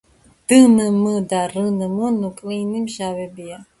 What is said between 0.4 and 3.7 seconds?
დნმ და რნმ ნუკლეინის მჟვებია.